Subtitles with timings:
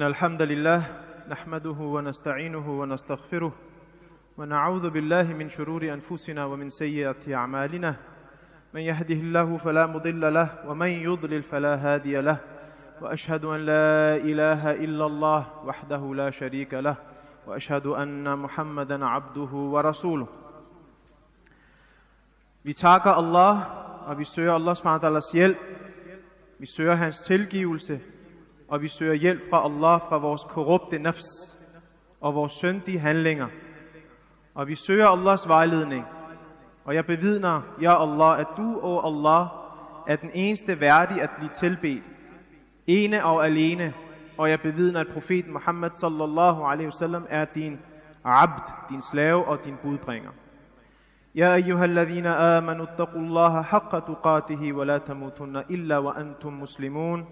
[0.00, 0.82] إن الحمد لله
[1.28, 3.52] نحمده ونستعينه ونستغفره
[4.38, 7.96] ونعوذ بالله من شرور أنفسنا ومن سيئات أعمالنا.
[8.74, 12.38] من يهده الله فلا مضل له ومن يضلل فلا هادي له.
[13.02, 16.96] وأشهد أن لا إله إلا الله وحده لا شريك له
[17.46, 20.26] وأشهد أن محمدا عبده ورسوله.
[22.64, 23.56] Vi takker Allah,
[24.06, 25.58] og vi søger Allah SWT hjælp.
[26.58, 28.00] Vi søger hans tilgivelse,
[28.67, 31.57] og vi søger hjælp fra Allah fra vores korrupte nafs
[32.21, 33.47] og vores syndige handlinger.
[34.55, 36.05] Og vi søger Allahs vejledning.
[36.85, 39.47] Og jeg bevidner, ja Allah, at du, o Allah,
[40.07, 42.03] er den eneste værdig at blive tilbedt.
[42.87, 43.93] Ene og alene.
[44.37, 47.79] Og jeg bevidner, at profeten Muhammad sallallahu alaihi wasallam er din
[48.23, 50.31] abd, din slave og din budbringer.
[51.35, 57.25] يا أيها الذين آمنوا اتقوا الله حق تقاته ولا تموتن إلا وأنتم مسلمون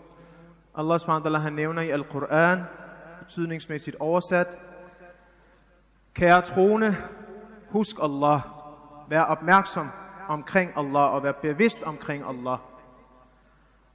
[0.74, 2.58] Allah subhanahu han nævner i Al-Quran,
[3.18, 4.58] betydningsmæssigt oversat,
[6.14, 6.96] Kære troende,
[7.70, 8.40] husk Allah,
[9.08, 9.88] vær opmærksom
[10.28, 12.58] omkring Allah og vær bevidst omkring Allah.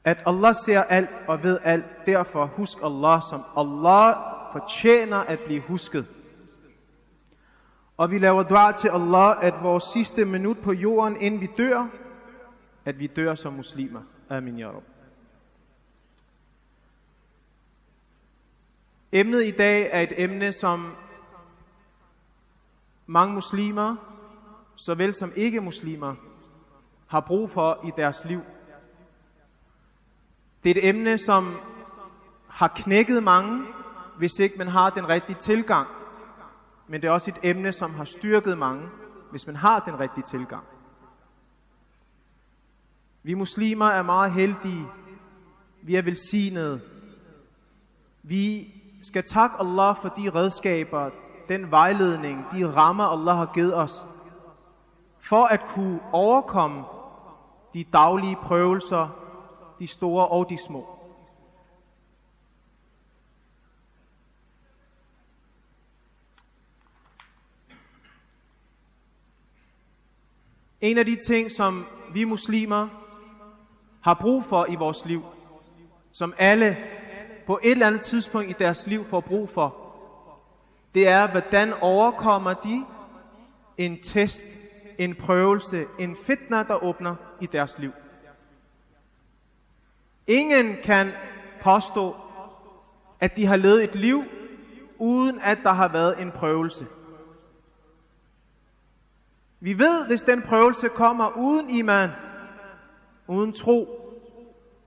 [0.04, 4.16] At Allah ser alt og ved alt, derfor husk Allah, som Allah
[4.52, 6.06] fortjener at blive husket.
[7.98, 11.88] Og vi laver dua til Allah, at vores sidste minut på jorden, inden vi dør,
[12.86, 14.02] at vi dør som muslimer.
[14.30, 14.97] Amin ya Rabbi.
[19.12, 20.96] Emnet i dag er et emne, som
[23.06, 23.96] mange muslimer,
[24.76, 26.16] såvel som ikke-muslimer,
[27.08, 28.42] har brug for i deres liv.
[30.64, 31.56] Det er et emne, som
[32.48, 33.66] har knækket mange,
[34.18, 35.88] hvis ikke man har den rigtige tilgang.
[36.88, 38.90] Men det er også et emne, som har styrket mange,
[39.32, 40.64] hvis man har den rigtige tilgang.
[43.24, 44.88] Vi muslimer er meget heldige.
[45.82, 46.82] Vi er velsignede.
[48.24, 48.74] Vi
[49.08, 51.10] skal takke Allah for de redskaber,
[51.50, 54.06] den vejledning, de rammer Allah har givet os,
[55.20, 56.84] for at kunne overkomme
[57.74, 59.08] de daglige prøvelser,
[59.80, 60.86] de store og de små.
[70.82, 72.88] En af de ting, som vi muslimer
[74.02, 75.24] har brug for i vores liv,
[76.12, 76.97] som alle
[77.48, 79.76] på et eller andet tidspunkt i deres liv får brug for,
[80.96, 82.86] det er, hvordan overkommer de
[83.78, 84.46] en test,
[84.98, 87.92] en prøvelse, en fitna, der åbner i deres liv.
[90.28, 91.12] Ingen kan
[91.62, 92.16] påstå,
[93.20, 94.24] at de har levet et liv,
[94.98, 96.86] uden at der har været en prøvelse.
[99.60, 102.10] Vi ved, hvis den prøvelse kommer uden iman,
[103.28, 103.88] uden tro,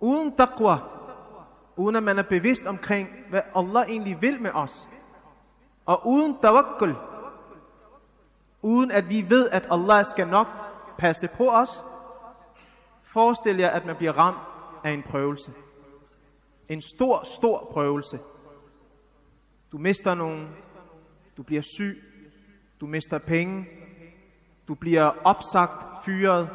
[0.00, 0.76] uden taqwa,
[1.80, 4.88] uden at man er bevidst omkring, hvad Allah egentlig vil med os,
[5.86, 6.94] og uden tawakkul,
[8.62, 10.46] uden at vi ved, at Allah skal nok
[10.98, 11.84] passe på os,
[13.02, 14.38] forestil jer, at man bliver ramt
[14.84, 15.52] af en prøvelse.
[16.68, 18.18] En stor, stor prøvelse.
[19.72, 20.48] Du mister nogen,
[21.36, 22.02] du bliver syg,
[22.80, 23.66] du mister penge,
[24.68, 26.48] du bliver opsagt, fyret,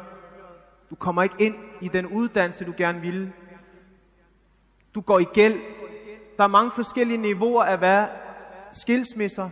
[0.90, 3.32] du kommer ikke ind i den uddannelse, du gerne ville.
[4.96, 5.60] Du går i gæld.
[6.36, 8.06] Der er mange forskellige niveauer af hvad
[8.72, 9.50] skilsmisser,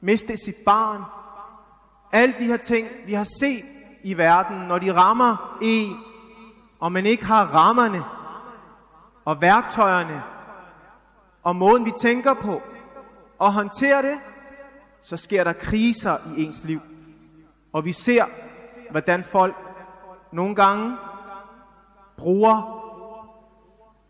[0.00, 1.02] miste sit barn.
[2.12, 3.64] Alle de her ting, vi har set
[4.02, 5.96] i verden, når de rammer en,
[6.80, 8.04] og man ikke har rammerne
[9.24, 10.22] og værktøjerne
[11.42, 12.62] og måden, vi tænker på
[13.38, 14.18] og håndterer det,
[15.02, 16.80] så sker der kriser i ens liv.
[17.72, 18.24] Og vi ser,
[18.90, 19.56] hvordan folk
[20.32, 20.96] nogle gange
[22.16, 22.75] bruger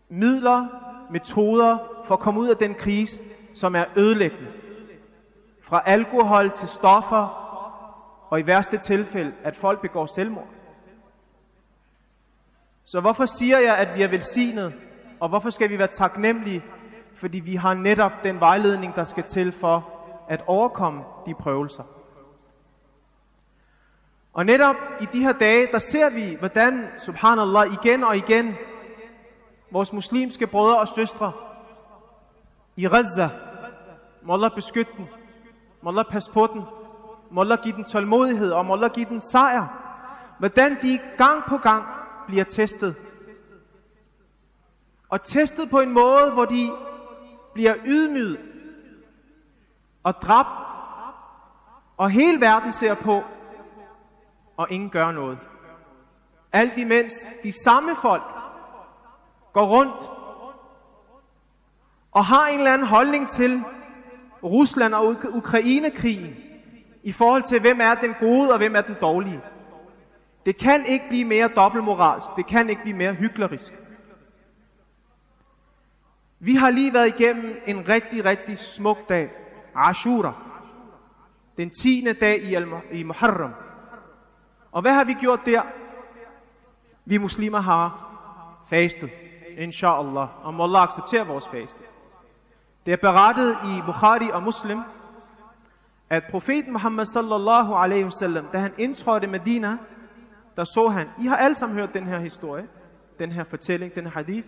[0.09, 0.67] midler,
[1.11, 3.23] metoder for at komme ud af den krise,
[3.55, 4.51] som er ødelæggende.
[5.61, 7.43] Fra alkohol til stoffer,
[8.29, 10.47] og i værste tilfælde, at folk begår selvmord.
[12.85, 14.73] Så hvorfor siger jeg, at vi er velsignet?
[15.19, 16.63] Og hvorfor skal vi være taknemmelige?
[17.15, 19.89] Fordi vi har netop den vejledning, der skal til for
[20.27, 21.83] at overkomme de prøvelser.
[24.33, 28.55] Og netop i de her dage, der ser vi, hvordan, subhanallah, igen og igen,
[29.71, 31.31] vores muslimske brødre og søstre
[32.75, 33.29] i Gaza,
[34.21, 35.05] må Allah beskytte dem,
[35.81, 36.61] må Allah passe på dem,
[37.31, 39.83] må Allah give dem tålmodighed, og må Allah give dem sejr.
[40.39, 41.85] Hvordan de gang på gang
[42.27, 42.95] bliver testet.
[45.09, 46.71] Og testet på en måde, hvor de
[47.53, 48.39] bliver ydmyget
[50.03, 50.49] og dræbt,
[51.97, 53.23] og hele verden ser på,
[54.57, 55.37] og ingen gør noget.
[56.53, 58.36] Alt imens de samme folk
[59.57, 60.11] går rundt
[62.11, 63.63] og har en eller anden holdning til
[64.43, 66.35] Rusland og Ukrainekrigen Ukraine-krigen
[67.03, 69.41] i forhold til, hvem er den gode og hvem er den dårlige.
[70.45, 72.27] Det kan ikke blive mere dobbeltmoralsk.
[72.35, 73.73] Det kan ikke blive mere hyklerisk.
[76.39, 79.31] Vi har lige været igennem en rigtig, rigtig smuk dag.
[79.75, 80.33] Ashura.
[81.57, 82.07] Den 10.
[82.21, 82.55] dag i,
[82.91, 83.53] i Muharram.
[84.71, 85.61] Og hvad har vi gjort der?
[87.05, 88.07] Vi muslimer har
[88.69, 89.26] fastet.
[89.57, 90.45] Inshallah.
[90.45, 91.79] Og må Allah acceptere vores faste.
[92.85, 94.79] Det er berettet i Bukhari og Muslim,
[96.09, 99.77] at profeten Muhammad sallallahu alaihi wasallam, da han indtrådte Medina,
[100.57, 102.67] der så han, I har alle sammen hørt den her historie,
[103.19, 104.47] den her fortælling, den her hadith.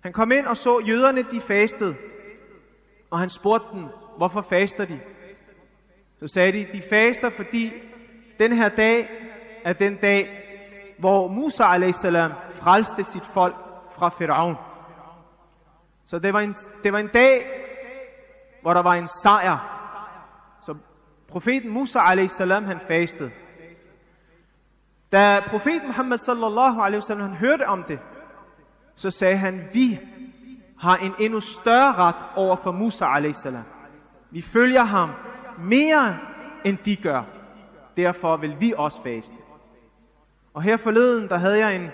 [0.00, 1.96] Han kom ind og så jøderne, de fastede,
[3.10, 3.86] og han spurgte dem,
[4.16, 5.00] hvorfor faster de?
[6.20, 7.72] Så sagde de, de faster, fordi
[8.38, 9.08] den her dag
[9.64, 10.42] er den dag,
[10.98, 12.06] hvor Musa a.s.
[12.52, 14.56] frelste sit folk fra Firaun.
[16.04, 17.46] Så det var, en, det var en dag,
[18.62, 19.58] hvor der var en sejr.
[20.60, 20.74] Så
[21.28, 22.38] profeten Musa a.s.
[22.38, 23.30] han fastede.
[25.12, 27.98] Da profeten Muhammad sallallahu alaihi wasallam han hørte om det,
[28.96, 29.98] så sagde han, vi
[30.78, 33.46] har en endnu større ret over for Musa a.s.
[34.30, 35.10] Vi følger ham
[35.58, 36.18] mere
[36.64, 37.22] end de gør.
[37.96, 39.34] Derfor vil vi også faste.
[40.54, 41.90] Og her forleden, der havde jeg en,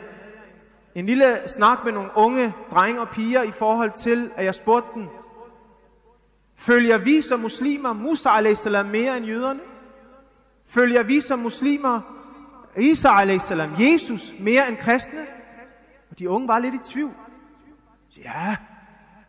[0.95, 4.89] en lille snak med nogle unge drenge og piger i forhold til, at jeg spurgte
[4.95, 5.09] dem,
[6.57, 8.67] følger vi som muslimer Musa a.s.
[8.67, 9.61] mere end jøderne?
[10.67, 12.01] Følger vi som muslimer
[12.77, 13.53] Isa a.s.
[13.79, 15.27] Jesus mere end kristne?
[16.11, 17.13] Og de unge var lidt i tvivl.
[18.09, 18.57] Så ja,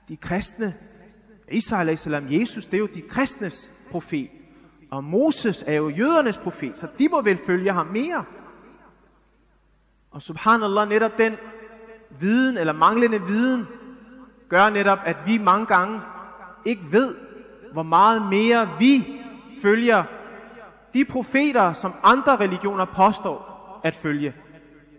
[0.08, 0.76] de kristne,
[1.52, 2.08] Isa a.s.
[2.30, 4.30] Jesus, det er jo de kristnes profet.
[4.92, 8.26] Og Moses er jo jødernes profet, så de må vel følge ham mere.
[10.14, 11.38] Og subhanallah, netop den
[12.20, 13.68] viden, eller manglende viden,
[14.50, 16.02] gør netop, at vi mange gange
[16.66, 17.16] ikke ved,
[17.74, 19.22] hvor meget mere vi
[19.62, 20.04] følger
[20.94, 24.34] de profeter, som andre religioner påstår at følge.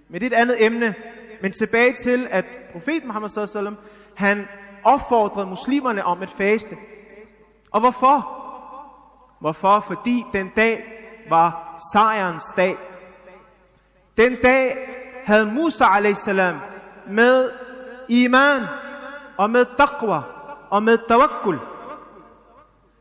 [0.09, 0.95] Men det er et andet emne.
[1.43, 3.77] Men tilbage til, at profeten Muhammad sallam,
[4.15, 4.49] han
[4.85, 6.77] opfordrede muslimerne om at faste.
[7.71, 8.41] Og hvorfor?
[9.41, 9.81] Hvorfor?
[9.81, 10.85] Fordi den dag
[11.31, 12.77] var sejrens dag.
[14.17, 14.94] Den dag
[15.25, 16.29] havde Musa a.s.
[17.07, 17.51] med
[18.09, 18.63] iman
[19.39, 20.23] og med taqwa
[20.71, 21.59] og med tawakkul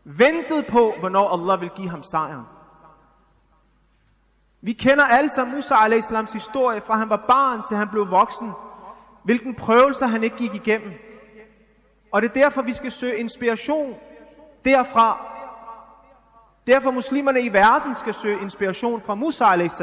[0.04, 2.48] ventet på, hvornår Allah vil give ham sejren.
[4.62, 6.34] Vi kender alle sammen Musa a.s.
[6.34, 8.52] historie, fra han var barn til han blev voksen.
[9.24, 10.92] Hvilken prøvelser han ikke gik igennem.
[12.12, 13.96] Og det er derfor, vi skal søge inspiration
[14.66, 15.26] derfra.
[16.68, 19.82] Derfor muslimerne i verden skal søge inspiration fra Musa a.s.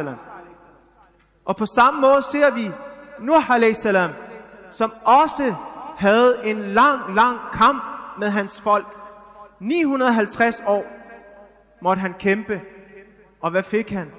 [1.50, 2.70] Og på samme måde ser vi
[3.18, 4.10] Nuh salam,
[4.70, 5.54] som også
[5.96, 7.82] havde en lang, lang kamp
[8.18, 8.86] med hans folk.
[9.60, 10.84] 950 år
[11.82, 12.60] måtte han kæmpe.
[13.40, 14.12] Og hvad fik han?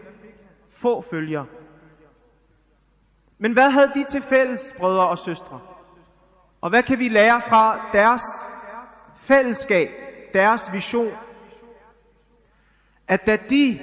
[0.70, 1.46] Få følger.
[3.38, 5.60] Men hvad havde de til fælles, brødre og søstre?
[6.62, 8.24] Og hvad kan vi lære fra deres
[9.16, 9.90] fællesskab,
[10.34, 11.14] deres vision?
[13.08, 13.80] At da de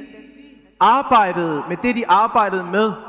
[0.80, 3.07] arbejdede med det, de arbejdede med,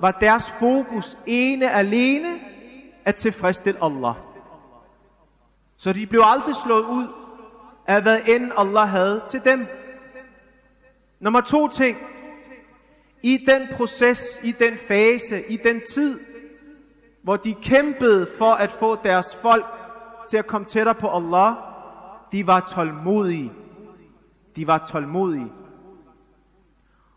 [0.00, 2.40] var deres fokus ene alene
[3.04, 4.14] at tilfredsstille Allah.
[5.76, 7.06] Så de blev aldrig slået ud
[7.86, 9.66] af, hvad end Allah havde til dem.
[11.20, 11.98] Nummer to ting.
[13.22, 16.20] I den proces, i den fase, i den tid,
[17.22, 19.66] hvor de kæmpede for at få deres folk
[20.28, 21.54] til at komme tættere på Allah,
[22.32, 23.52] de var tålmodige.
[24.56, 25.52] De var tålmodige.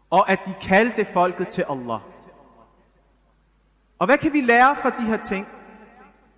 [0.09, 1.99] Og at de kaldte folket til Allah.
[4.01, 5.47] Og hvad kan vi lære fra de her ting?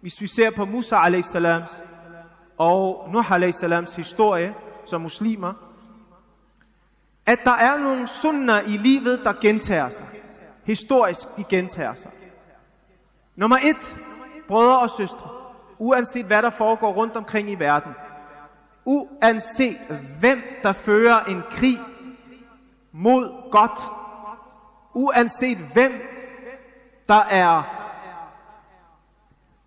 [0.01, 1.36] Hvis vi ser på Musa a.s.
[2.58, 3.96] og Nuh a.s.
[3.96, 4.53] historie
[4.86, 5.53] som muslimer,
[7.25, 10.05] at der er nogle sunder i livet, der gentager sig.
[10.63, 12.12] Historisk, de gentager sig.
[13.36, 13.98] Nummer et,
[14.48, 15.29] brødre og søstre,
[15.77, 17.91] uanset hvad der foregår rundt omkring i verden,
[18.86, 19.77] uanset
[20.20, 21.79] hvem der fører en krig
[22.91, 23.79] mod godt,
[24.93, 26.12] uanset hvem
[27.10, 27.63] der er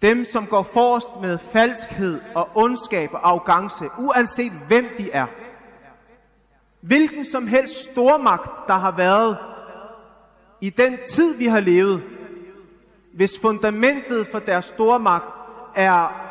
[0.02, 5.26] dem, som går forrest med falskhed og ondskab og arrogance, uanset hvem de er.
[6.81, 9.38] Hvilken som helst stormagt, der har været
[10.61, 12.02] i den tid, vi har levet,
[13.14, 15.25] hvis fundamentet for deres stormagt
[15.75, 16.26] er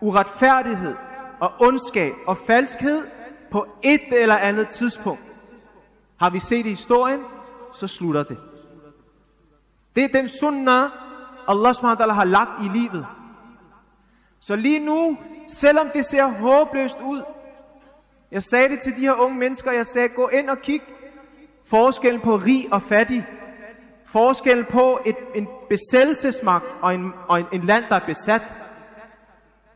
[0.00, 0.94] uretfærdighed
[1.40, 3.04] og ondskab og falskhed
[3.50, 5.22] på et eller andet tidspunkt,
[6.16, 7.20] har vi set i historien,
[7.72, 8.38] så slutter det.
[9.96, 10.90] Det er den sunnah,
[11.48, 13.06] Allah SWT har lagt i livet.
[14.40, 15.18] Så lige nu
[15.48, 17.22] selvom det ser håbløst ud.
[18.30, 20.82] Jeg sagde det til de her unge mennesker, jeg sagde, gå ind og kig
[21.64, 23.26] forskellen på rig og fattig.
[24.06, 28.54] Forskellen på et, en besættelsesmagt og, en, og en, en land, der er besat.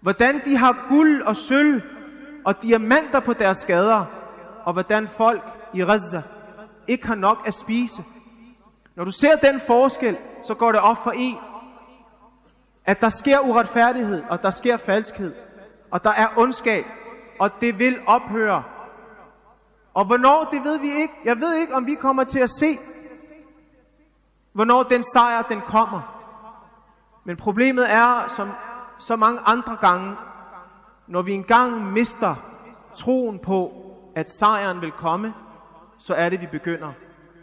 [0.01, 1.83] Hvordan de har guld og sølv
[2.45, 4.05] og diamanter på deres gader.
[4.65, 5.43] Og hvordan folk
[5.75, 6.23] i Gaza
[6.87, 8.03] ikke har nok at spise.
[8.97, 11.38] Når du ser den forskel, så går det op for en,
[12.85, 15.35] at der sker uretfærdighed, og der sker falskhed,
[15.91, 16.85] og der er ondskab,
[17.38, 18.62] og det vil ophøre.
[19.95, 21.15] Og hvornår, det ved vi ikke.
[21.25, 22.79] Jeg ved ikke, om vi kommer til at se,
[24.53, 26.00] hvornår den sejr, den kommer.
[27.25, 28.50] Men problemet er, som
[28.99, 30.17] så mange andre gange,
[31.07, 32.35] når vi engang mister
[32.95, 33.73] troen på,
[34.15, 35.35] at sejren vil komme,
[35.99, 36.93] så er det, vi begynder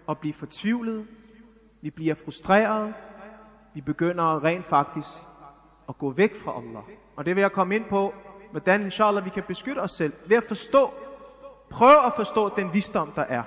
[0.10, 1.08] at blive fortvivlet,
[1.84, 2.94] vi bliver frustreret,
[3.74, 5.10] vi begynder rent faktisk
[5.90, 6.84] at gå væk fra Allah.
[7.16, 8.14] Og det vil jeg komme ind på,
[8.52, 10.94] hvordan inshallah vi kan beskytte os selv ved at forstå,
[11.70, 13.44] prøv at forstå den visdom, der er.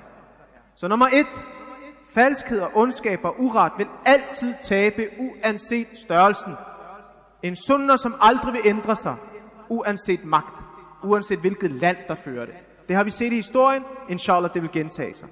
[0.74, 1.42] Så nummer et,
[2.14, 6.54] falskhed og ondskab og uret vil altid tabe, uanset størrelsen.
[7.42, 9.16] En sunder, som aldrig vil ændre sig,
[9.68, 10.64] uanset magt,
[11.02, 12.54] uanset hvilket land, der fører det.
[12.88, 15.28] Det har vi set i historien, inshallah det vil gentage sig.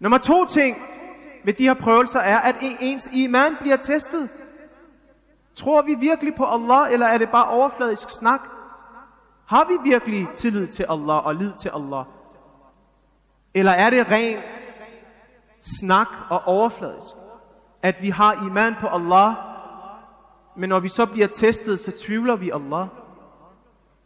[0.00, 0.76] Nummer to ting
[1.44, 4.28] ved de her prøvelser er, at ens iman bliver testet.
[5.54, 8.40] Tror vi virkelig på Allah, eller er det bare overfladisk snak?
[9.46, 12.04] Har vi virkelig tillid til Allah og lid til Allah?
[13.54, 14.38] Eller er det ren
[15.60, 17.14] snak og overfladisk?
[17.82, 19.34] At vi har iman på Allah,
[20.56, 22.86] men når vi så bliver testet, så tvivler vi Allah.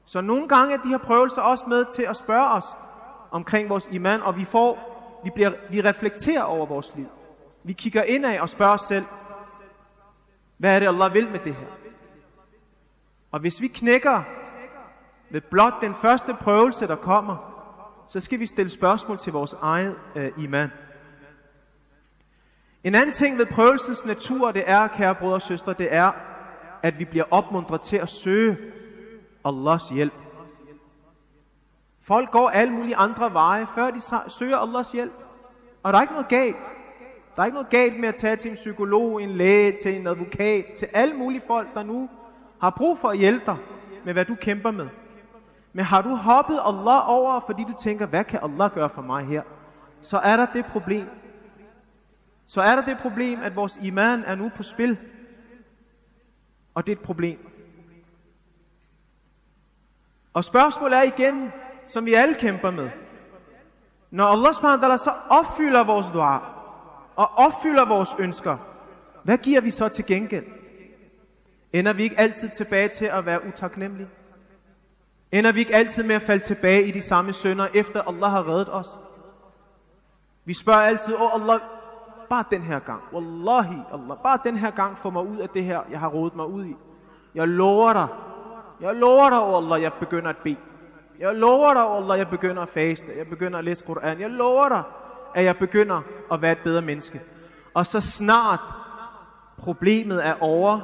[0.05, 2.77] Så nogle gange er de her prøvelser også med til at spørge os
[3.31, 4.79] omkring vores iman, og vi får,
[5.25, 7.07] vi, bliver, vi reflekterer over vores liv.
[7.69, 9.05] Vi kigger indad og spørger os selv,
[10.57, 11.67] hvad er det Allah vil med det her?
[13.31, 14.23] Og hvis vi knækker
[15.31, 17.37] ved blot den første prøvelse, der kommer,
[18.09, 20.71] så skal vi stille spørgsmål til vores egen øh, iman.
[22.85, 26.13] En anden ting ved prøvelsens natur, det er, kære brødre og søstre, det er,
[26.83, 28.57] at vi bliver opmuntret til at søge
[29.45, 30.15] Allahs hjælp.
[32.01, 35.15] Folk går alle mulige andre veje, før de søger Allahs hjælp.
[35.83, 36.57] Og der er ikke noget galt.
[37.39, 40.07] Der er ikke noget galt med at tage til en psykolog, en læge, til en
[40.07, 42.11] advokat, til alle mulige folk, der nu
[42.61, 43.57] har brug for at hjælpe dig
[44.05, 44.89] med, hvad du kæmper med.
[45.73, 49.27] Men har du hoppet Allah over, fordi du tænker, hvad kan Allah gøre for mig
[49.27, 49.43] her?
[50.03, 51.07] Så er der det problem.
[52.47, 54.99] Så er der det problem, at vores iman er nu på spil.
[56.75, 57.51] Og det er et problem.
[60.33, 61.53] Og spørgsmålet er igen,
[61.87, 62.91] som vi alle kæmper med.
[64.11, 66.58] Når Allah subhanahu så opfylder vores dua,
[67.19, 68.57] og opfylder vores ønsker,
[69.23, 70.47] hvad giver vi så til gengæld?
[71.73, 74.09] Ender vi ikke altid tilbage til at være utaknemmelige?
[75.33, 78.49] Ender vi ikke altid med at falde tilbage i de samme sønder, efter Allah har
[78.49, 78.99] reddet os?
[80.45, 81.61] Vi spørger altid, åh oh Allah,
[82.31, 85.65] bare den her gang, wallahi Allah, bare den her gang få mig ud af det
[85.65, 86.77] her, jeg har rodet mig ud i.
[87.35, 88.09] Jeg lover dig,
[88.81, 90.57] jeg lover dig, oh Allah, jeg begynder at bede.
[91.19, 93.07] Jeg lover dig, oh Allah, jeg begynder at faste.
[93.17, 94.21] Jeg begynder at læse Koran.
[94.21, 94.83] Jeg lover dig,
[95.35, 97.21] at jeg begynder at være et bedre menneske.
[97.75, 98.61] Og så snart
[99.59, 100.81] problemet er over,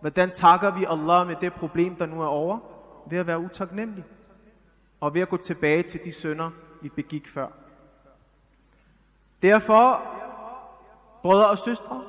[0.00, 2.58] hvordan takker vi Allah med det problem, der nu er over?
[3.06, 4.04] Ved at være utaknemmelig.
[5.00, 6.50] Og ved at gå tilbage til de sønder,
[6.82, 7.46] vi begik før.
[9.42, 10.02] Derfor,
[11.22, 12.02] brødre og søstre,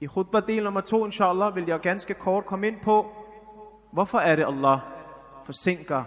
[0.00, 3.12] i khutbah del nummer to, inshallah, vil jeg ganske kort komme ind på,
[3.90, 4.78] hvorfor er det Allah
[5.44, 6.04] forsinker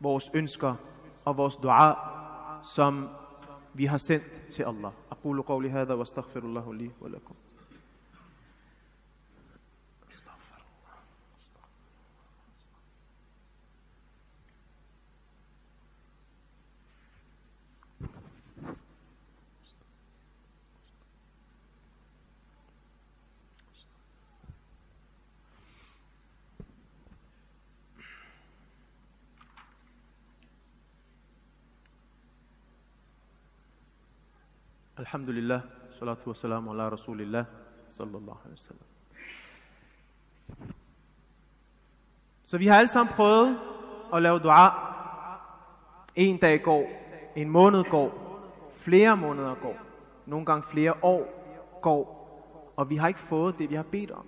[0.00, 0.74] vores ønsker
[1.24, 1.94] og vores dua,
[2.62, 3.08] som
[3.72, 4.92] vi har sendt til Allah.
[5.10, 7.36] Aqulu qawli hadha wa astaghfirullahu li wa lakum.
[35.02, 35.60] Alhamdulillah,
[35.98, 37.44] salatu wa salam ala rasulillah,
[37.88, 38.86] sallallahu alaihi wasallam.
[42.44, 43.58] Så vi har alle sammen prøvet
[44.14, 44.70] at lave dua.
[46.14, 46.86] En dag går,
[47.36, 48.10] en måned går,
[48.72, 49.76] flere måneder går,
[50.26, 51.26] nogle gange flere år
[51.82, 52.02] går,
[52.76, 54.26] og vi har ikke fået det, vi har bedt om.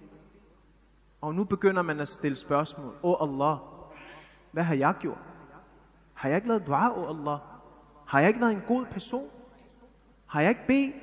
[1.20, 2.94] Og nu begynder man at stille spørgsmål.
[3.02, 3.58] Åh oh Allah,
[4.52, 5.22] hvad har jeg gjort?
[6.14, 7.38] Har jeg ikke lavet dua, åh oh Allah?
[8.06, 9.30] Har jeg ikke været en god person?
[10.34, 10.94] Har jeg ikke bedt?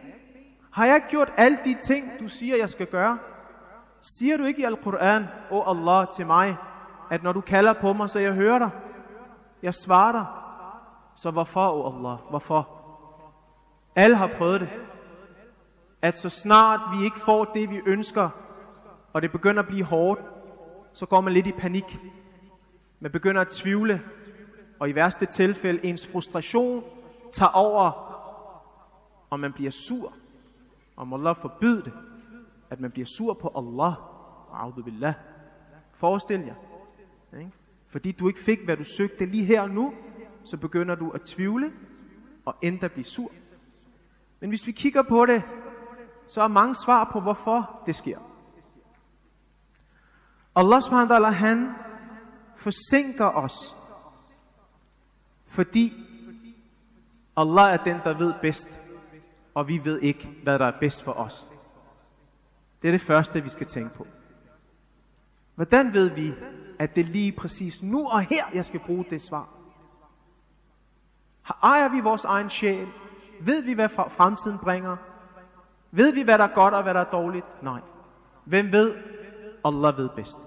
[0.72, 3.18] Har jeg ikke gjort alle de ting, du siger, jeg skal gøre?
[4.02, 6.56] Siger du ikke i Al-Quran, O oh Allah, til mig,
[7.12, 8.70] at når du kalder på mig, så jeg hører dig,
[9.64, 10.26] jeg svarer dig,
[11.16, 12.70] så hvorfor, O oh Allah, hvorfor?
[13.96, 14.70] Alle har prøvet det.
[16.02, 18.30] At så snart vi ikke får det, vi ønsker,
[19.14, 20.22] og det begynder at blive hårdt,
[20.94, 22.00] så går man lidt i panik.
[23.00, 24.02] Man begynder at tvivle,
[24.80, 26.84] og i værste tilfælde ens frustration
[27.32, 28.11] tager over,
[29.32, 30.14] og man bliver sur.
[30.96, 31.94] Og Allah forbyde det,
[32.70, 33.94] at man bliver sur på Allah.
[34.52, 35.14] A'udhu billah.
[35.94, 36.56] Forestil jer.
[37.40, 37.52] Ikke?
[37.86, 39.94] Fordi du ikke fik, hvad du søgte lige her og nu,
[40.44, 41.72] så begynder du at tvivle
[42.46, 43.32] og endda blive sur.
[44.40, 45.44] Men hvis vi kigger på det,
[46.28, 48.20] så er mange svar på, hvorfor det sker.
[50.56, 51.70] Allah subhanahu wa han
[52.56, 53.76] forsinker os,
[55.46, 55.94] fordi
[57.38, 58.81] Allah er den, der ved bedst,
[59.54, 61.48] og vi ved ikke, hvad der er bedst for os.
[62.82, 64.08] Det er det første, vi skal tænke på.
[65.56, 66.34] Hvordan ved vi,
[66.80, 69.50] at det lige præcis nu og her, jeg skal bruge det svar?
[71.64, 72.88] Ejer vi vores egen sjæl?
[73.42, 74.98] Ved vi, hvad fremtiden bringer?
[75.92, 77.64] Ved vi, hvad der er godt og hvad der er dårligt?
[77.64, 77.80] Nej.
[78.46, 78.96] Hvem ved?
[79.66, 80.38] Allah ved bedst.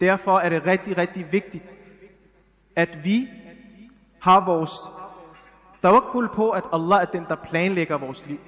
[0.00, 1.64] Derfor er det rigtig, rigtig vigtigt,
[2.76, 3.28] at vi
[4.20, 4.72] har vores
[5.82, 8.38] tawakkul på, at Allah er den, der planlægger vores liv.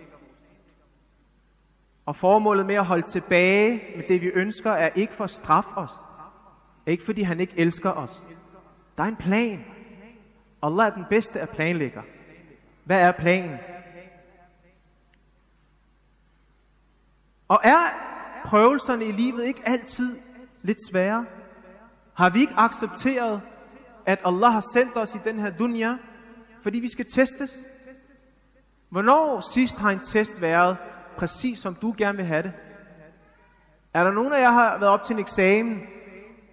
[2.06, 5.76] Og formålet med at holde tilbage med det, vi ønsker, er ikke for at straffe
[5.76, 5.92] os.
[6.86, 8.26] Ikke fordi han ikke elsker os.
[8.96, 9.64] Der er en plan.
[10.62, 12.02] Allah er den bedste af planlægger.
[12.84, 13.58] Hvad er planen?
[17.48, 17.78] Og er
[18.44, 20.18] prøvelserne i livet ikke altid
[20.62, 21.26] lidt svære?
[22.14, 23.40] Har vi ikke accepteret,
[24.06, 25.96] at Allah har sendt os i den her dunya,
[26.64, 27.66] fordi vi skal testes?
[28.88, 30.76] Hvornår sidst har en test været
[31.16, 32.52] præcis som du gerne vil have det?
[33.94, 35.83] Er der nogen af jer, har været op til en eksamen,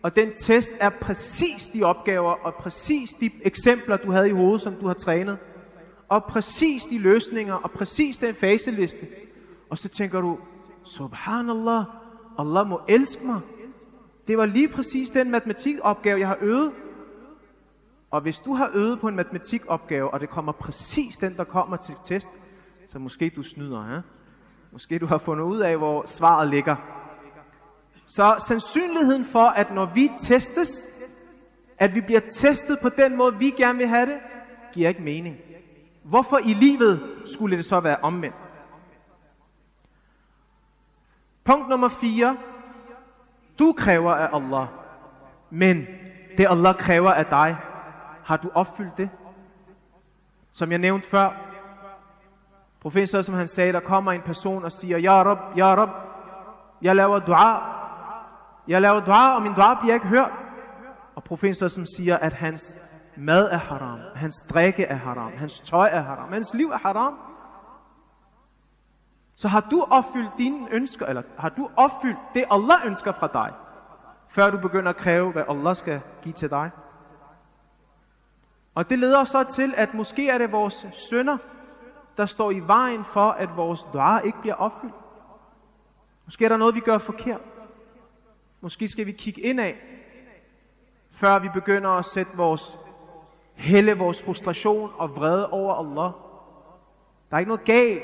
[0.02, 4.62] og den test er præcis de opgaver og præcis de eksempler, du havde i hovedet,
[4.62, 5.38] som du har trænet?
[6.10, 9.08] Og præcis de løsninger og præcis den faseliste.
[9.70, 10.40] Og så tænker du,
[10.84, 11.84] Subhanallah,
[12.40, 13.40] Allah må elske mig.
[14.28, 16.72] Det var lige præcis den matematikopgave, jeg har øvet.
[18.12, 21.78] Og hvis du har øvet på en matematikopgave, og det kommer præcis den, der kommer
[21.78, 22.30] til test,
[22.88, 24.02] så måske du snyder, ja?
[24.72, 26.76] Måske du har fundet ud af, hvor svaret ligger.
[28.08, 30.88] Så sandsynligheden for, at når vi testes,
[31.78, 34.20] at vi bliver testet på den måde, vi gerne vil have det,
[34.74, 35.38] giver ikke mening.
[36.04, 38.36] Hvorfor i livet skulle det så være omvendt?
[41.44, 42.38] Punkt nummer 4.
[43.60, 44.68] Du kræver af Allah,
[45.50, 45.86] men
[46.38, 47.58] det Allah kræver af dig,
[48.24, 49.10] har du opfyldt det?
[50.52, 51.30] Som jeg nævnte før,
[52.82, 55.90] profeten som han sagde, der kommer en person og siger, Ja Rab, Ja Rab,
[56.82, 57.62] jeg laver dua,
[58.68, 60.32] jeg laver dua, og min dua bliver ikke hørt.
[61.16, 62.78] Og profeten som siger, at hans
[63.18, 67.20] mad er haram, hans drikke er haram, hans tøj er haram, hans liv er haram.
[69.36, 73.54] Så har du opfyldt dine ønsker, eller har du opfyldt det Allah ønsker fra dig,
[74.28, 76.72] før du begynder at kræve, hvad Allah skal give til dig?
[78.76, 81.38] Og det leder os så til, at måske er det vores sønder,
[82.18, 84.94] der står i vejen for, at vores dua ikke bliver opfyldt.
[86.26, 87.42] Måske er der noget, vi gør forkert.
[88.62, 89.76] Måske skal vi kigge ind af,
[91.12, 92.78] før vi begynder at sætte vores
[93.56, 96.12] hælde vores frustration og vrede over Allah.
[97.30, 98.04] Der er ikke noget galt,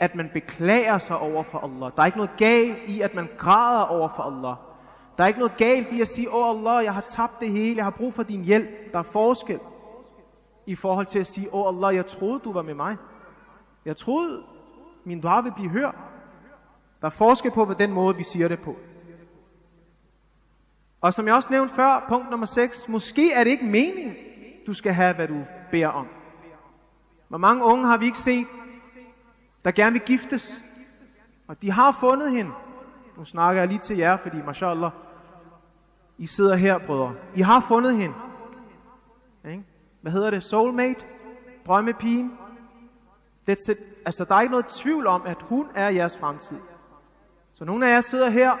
[0.00, 1.92] at man beklager sig over for Allah.
[1.96, 4.56] Der er ikke noget galt i, at man græder over for Allah.
[5.18, 7.50] Der er ikke noget galt i at sige, åh oh Allah, jeg har tabt det
[7.50, 8.92] hele, jeg har brug for din hjælp.
[8.92, 9.60] Der er forskel
[10.68, 12.96] i forhold til at sige, åh oh Allah, jeg troede, du var med mig.
[13.84, 14.42] Jeg troede,
[15.04, 15.94] min dua vil blive hørt.
[17.00, 18.76] Der er forskel på, hvad den måde, vi siger det på.
[21.00, 24.14] Og som jeg også nævnte før, punkt nummer 6, måske er det ikke meningen,
[24.66, 26.06] du skal have, hvad du beder om.
[27.28, 28.46] Hvor mange unge har vi ikke set,
[29.64, 30.62] der gerne vil giftes,
[31.46, 32.50] og de har fundet hende.
[33.16, 34.90] Nu snakker jeg lige til jer, fordi mashallah,
[36.18, 37.14] I sidder her, brødre.
[37.36, 38.14] I har fundet hende.
[39.44, 39.64] Ikke?
[40.00, 40.44] Hvad hedder det?
[40.44, 41.04] Soulmate?
[41.66, 42.38] Drømmepigen?
[43.46, 43.58] Det,
[44.06, 46.58] altså, der er ikke noget tvivl om, at hun er jeres fremtid.
[47.54, 48.56] Så nogle af jer sidder her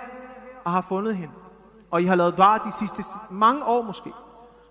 [0.64, 1.34] og har fundet hende.
[1.90, 4.12] Og I har lavet dua de sidste mange år måske.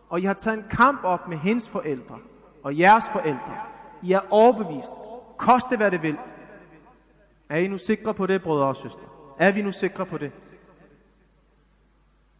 [0.10, 2.20] Og I har taget en kamp op med hendes forældre
[2.64, 3.58] og jeres forældre.
[4.02, 4.94] I er overbevist.
[5.38, 6.18] Koste hvad det vil.
[7.50, 9.02] Er I nu sikre på det, brødre og søstre?
[9.40, 10.32] Er vi nu sikre på det?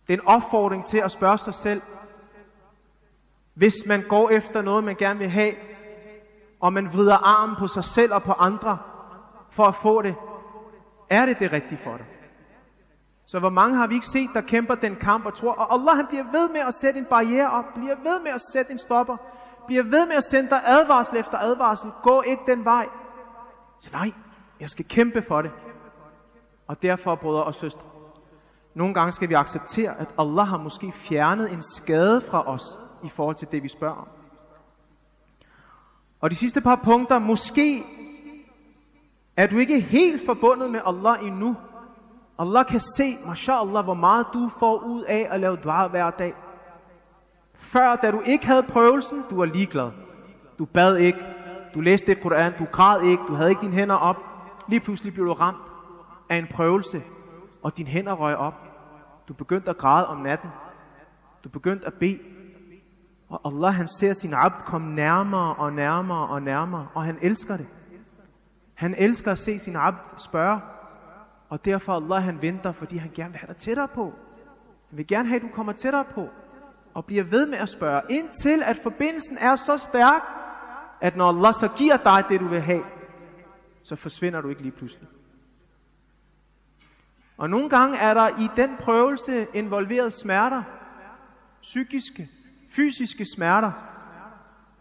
[0.08, 1.82] Det er en opfordring til at spørge sig selv,
[3.58, 5.54] hvis man går efter noget, man gerne vil have,
[6.60, 8.78] og man vrider armen på sig selv og på andre
[9.50, 10.16] for at få det,
[11.10, 12.06] er det det rigtige for dig?
[13.26, 15.96] Så hvor mange har vi ikke set, der kæmper den kamp og tror, og Allah
[15.96, 18.80] han bliver ved med at sætte en barriere op, bliver ved med at sætte en
[18.80, 19.18] stopper,
[19.68, 22.88] bliver ved med at sende dig advarsel efter advarsel, gå ikke den vej.
[23.80, 24.12] Så nej,
[24.60, 25.52] jeg skal kæmpe for det.
[26.68, 27.86] Og derfor, brødre og søstre,
[28.74, 33.10] nogle gange skal vi acceptere, at Allah har måske fjernet en skade fra os i
[33.10, 34.08] forhold til det, vi spørger om.
[36.22, 37.84] Og de sidste par punkter, måske
[39.38, 41.56] er du ikke helt forbundet med Allah endnu.
[42.40, 46.34] Allah kan se, mashallah, hvor meget du får ud af at lave dua hver dag.
[47.54, 49.92] Før, da du ikke havde prøvelsen, du var ligeglad.
[50.60, 51.20] Du bad ikke,
[51.74, 54.18] du læste et Koran, du græd ikke, du havde ikke dine hænder op.
[54.68, 55.72] Lige pludselig blev du ramt
[56.30, 57.04] af en prøvelse,
[57.64, 58.54] og dine hænder røg op.
[59.28, 60.50] Du begyndte at græde om natten.
[61.44, 62.20] Du begyndte at bede.
[63.30, 67.58] Og Allah han ser sin abd komme nærmere og nærmere og nærmere, og han elsker
[67.58, 67.68] det.
[68.74, 70.62] Han elsker at se sin abd spørge,
[71.50, 74.14] og derfor Allah han venter, fordi han gerne vil have dig tættere på.
[74.90, 76.30] Han vil gerne have, at du kommer tættere på,
[76.94, 80.22] og bliver ved med at spørge, indtil at forbindelsen er så stærk,
[81.02, 82.84] at når Allah så giver dig det, du vil have,
[83.84, 85.08] så forsvinder du ikke lige pludselig.
[87.38, 90.64] Og nogle gange er der i den prøvelse involveret smerter,
[91.62, 92.30] psykiske,
[92.76, 93.72] fysiske smerter.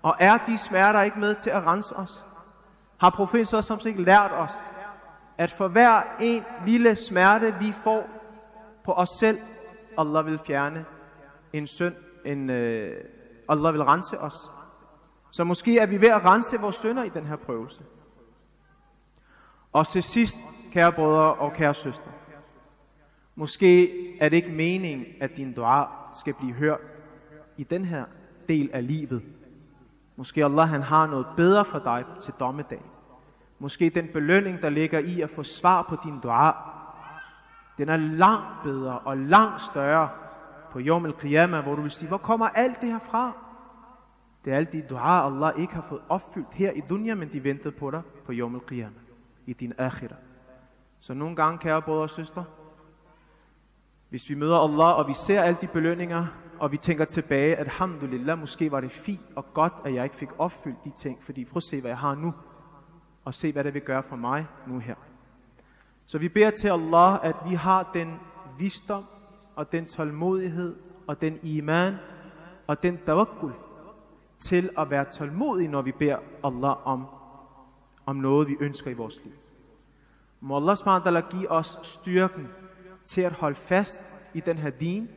[0.02, 2.24] Og er de smerter ikke med til at rense os?
[2.98, 4.52] Har professor som ikke lært os,
[5.38, 8.08] at for hver en lille smerte, vi får
[8.84, 9.38] på os selv,
[9.98, 10.84] Allah vil fjerne
[11.52, 11.94] en synd,
[12.24, 12.96] en, uh,
[13.48, 14.50] Allah vil rense os.
[15.30, 17.82] Så måske er vi ved at rense vores synder i den her prøvelse.
[19.72, 20.36] Og til sidst,
[20.72, 22.10] kære brødre og kære søstre,
[23.34, 26.95] måske er det ikke meningen, at din dua skal blive hørt
[27.56, 28.04] i den her
[28.48, 29.22] del af livet.
[30.16, 32.82] Måske Allah han har noget bedre for dig til dommedag.
[33.58, 36.52] Måske den belønning, der ligger i at få svar på din dua,
[37.78, 40.08] den er langt bedre og langt større
[40.70, 43.32] på Yom al hvor du vil sige, hvor kommer alt det her fra?
[44.44, 47.44] Det er alle de dua, Allah ikke har fået opfyldt her i dunya, men de
[47.44, 48.88] ventede på dig på Yom al
[49.46, 50.18] i din akhirah.
[51.00, 52.44] Så nogle gange, kære brødre og søstre,
[54.08, 56.26] hvis vi møder Allah, og vi ser alle de belønninger,
[56.58, 60.16] og vi tænker tilbage, at alhamdulillah, måske var det fint og godt, at jeg ikke
[60.16, 62.34] fik opfyldt de ting, fordi prøv at se, hvad jeg har nu,
[63.24, 64.94] og se, hvad det vil gøre for mig nu her.
[66.06, 68.20] Så vi beder til Allah, at vi har den
[68.58, 69.04] visdom,
[69.56, 71.94] og den tålmodighed, og den iman,
[72.66, 73.52] og den tawakkul,
[74.38, 77.06] til at være tålmodige, når vi beder Allah om,
[78.06, 79.32] om noget, vi ønsker i vores liv.
[80.40, 82.48] Må Allah give os styrken
[83.04, 84.00] til at holde fast
[84.34, 85.08] i den her din,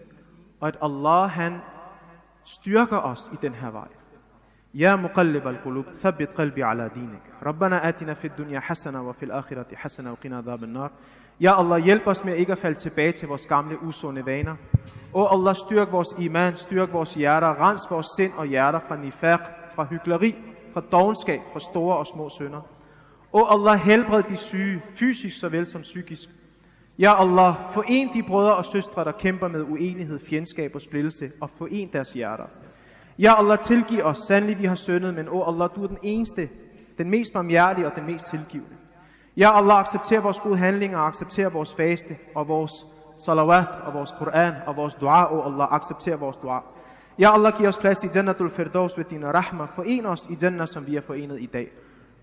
[0.60, 1.60] og at Allah han
[2.44, 3.88] styrker os i den her vej.
[4.76, 10.12] يا مقلب القلوب ثبت قلبي على دينك ربنا آتنا في الدنيا حسنة وفي الآخرة حسنة
[10.12, 10.90] وقنا عذاب النار
[11.40, 14.56] Ja Allah, hjælp os med ikke at falde tilbage til vores gamle usunde vaner.
[15.12, 19.40] Og Allah, styrk vores iman, styrk vores hjerter, rens vores sind og hjerter fra nifaq,
[19.74, 20.34] fra hyggeleri,
[20.72, 22.60] fra dogenskab, fra store og små sønder.
[23.32, 26.30] Og Allah, helbred de syge, fysisk såvel som psykisk.
[26.99, 31.49] Ja Allah, foren de brødre og søstre, der kæmper med uenighed, fjendskab og splittelse, og
[31.49, 32.45] foren deres hjerter.
[33.19, 36.49] Ja Allah, tilgiv os, sandelig vi har syndet, men o Allah, du er den eneste,
[36.97, 38.75] den mest barmhjertige og den mest tilgivende.
[39.37, 42.71] Ja Allah, accepter vores gode handlinger, og accepter vores faste, og vores
[43.17, 46.59] salawat, og vores Koran, og vores dua, o Allah, accepter vores dua.
[47.19, 49.65] Ja Allah, giv os plads i Jannatul Firdaus ved din rahma.
[49.65, 51.71] Foren os i Jannah, som vi er forenet i dag.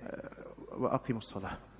[0.03, 1.76] Øh, wa aqimus salat.